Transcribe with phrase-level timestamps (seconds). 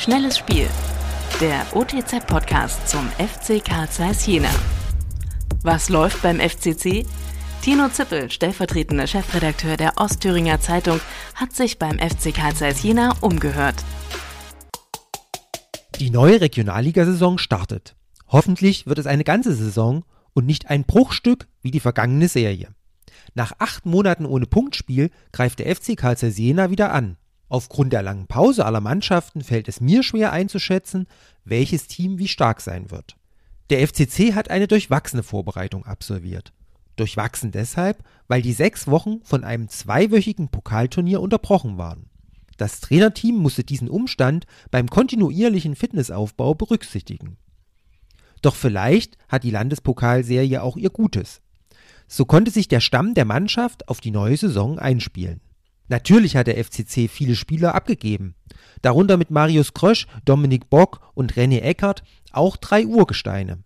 [0.00, 0.66] Schnelles Spiel.
[1.42, 4.48] Der OTZ-Podcast zum FC Karl Zeiss Jena.
[5.62, 7.04] Was läuft beim FCC?
[7.60, 11.00] Tino Zippel, stellvertretender Chefredakteur der Ostthüringer Zeitung,
[11.34, 13.74] hat sich beim FC Karl Zeiss Jena umgehört.
[15.96, 17.94] Die neue Regionalligasaison startet.
[18.26, 22.68] Hoffentlich wird es eine ganze Saison und nicht ein Bruchstück wie die vergangene Serie.
[23.34, 27.18] Nach acht Monaten ohne Punktspiel greift der FC Karl Zeiss Jena wieder an.
[27.50, 31.08] Aufgrund der langen Pause aller Mannschaften fällt es mir schwer einzuschätzen,
[31.44, 33.16] welches Team wie stark sein wird.
[33.70, 36.52] Der FCC hat eine durchwachsene Vorbereitung absolviert.
[36.94, 42.06] Durchwachsen deshalb, weil die sechs Wochen von einem zweiwöchigen Pokalturnier unterbrochen waren.
[42.56, 47.36] Das Trainerteam musste diesen Umstand beim kontinuierlichen Fitnessaufbau berücksichtigen.
[48.42, 51.40] Doch vielleicht hat die Landespokalserie auch ihr Gutes.
[52.06, 55.40] So konnte sich der Stamm der Mannschaft auf die neue Saison einspielen.
[55.90, 58.36] Natürlich hat der FCC viele Spieler abgegeben.
[58.80, 63.58] Darunter mit Marius Krösch, Dominik Bock und René Eckert auch drei Urgesteine.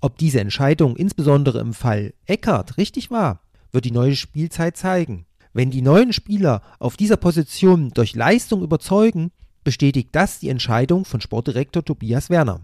[0.00, 3.40] Ob diese Entscheidung insbesondere im Fall Eckert richtig war,
[3.72, 5.26] wird die neue Spielzeit zeigen.
[5.52, 9.32] Wenn die neuen Spieler auf dieser Position durch Leistung überzeugen,
[9.64, 12.60] bestätigt das die Entscheidung von Sportdirektor Tobias Werner.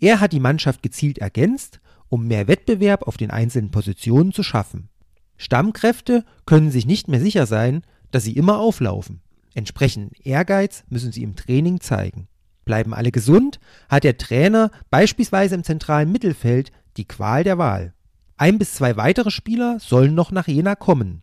[0.00, 4.88] Er hat die Mannschaft gezielt ergänzt, um mehr Wettbewerb auf den einzelnen Positionen zu schaffen.
[5.36, 7.82] Stammkräfte können sich nicht mehr sicher sein,
[8.14, 9.20] dass sie immer auflaufen.
[9.54, 12.28] Entsprechenden Ehrgeiz müssen sie im Training zeigen.
[12.64, 17.92] Bleiben alle gesund, hat der Trainer beispielsweise im zentralen Mittelfeld die Qual der Wahl.
[18.36, 21.22] Ein bis zwei weitere Spieler sollen noch nach Jena kommen.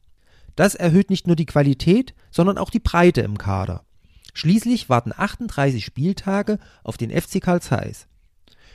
[0.55, 3.85] Das erhöht nicht nur die Qualität, sondern auch die Breite im Kader.
[4.33, 8.07] Schließlich warten 38 Spieltage auf den FC Karl Zeiss.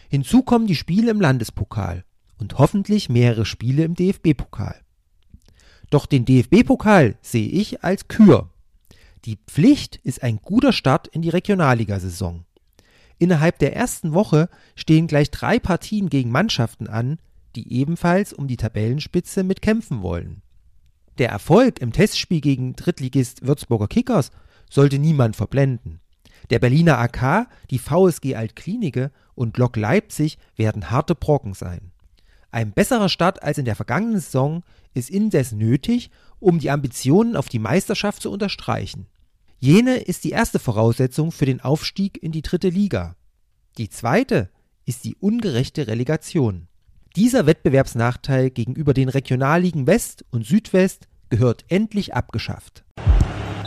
[0.09, 2.05] Hinzu kommen die Spiele im Landespokal
[2.39, 4.86] und hoffentlich mehrere Spiele im DFB-Pokal.
[5.91, 8.51] Doch den DFB-Pokal sehe ich als Kür.
[9.25, 12.45] Die Pflicht ist ein guter Start in die Regionalligasaison.
[13.19, 17.19] Innerhalb der ersten Woche stehen gleich drei Partien gegen Mannschaften an,
[17.55, 20.43] die ebenfalls um die Tabellenspitze mitkämpfen wollen.
[21.19, 24.31] Der Erfolg im Testspiel gegen Drittligist Würzburger Kickers
[24.71, 26.01] sollte niemand verblenden.
[26.51, 31.93] Der Berliner AK, die VSG Altklinike und Lok Leipzig werden harte Brocken sein.
[32.57, 34.63] Ein besserer Start als in der vergangenen Saison
[34.95, 39.09] ist indes nötig, um die Ambitionen auf die Meisterschaft zu unterstreichen.
[39.59, 43.15] Jene ist die erste Voraussetzung für den Aufstieg in die dritte Liga.
[43.77, 44.49] Die zweite
[44.87, 46.67] ist die ungerechte Relegation.
[47.15, 52.86] Dieser Wettbewerbsnachteil gegenüber den Regionalligen West und Südwest gehört endlich abgeschafft.